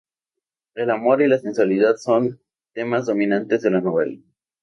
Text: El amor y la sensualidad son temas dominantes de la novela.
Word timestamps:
El 0.73 0.89
amor 0.89 1.21
y 1.21 1.27
la 1.27 1.37
sensualidad 1.37 1.95
son 1.97 2.41
temas 2.73 3.05
dominantes 3.05 3.61
de 3.61 3.69
la 3.69 3.81
novela. 3.81 4.19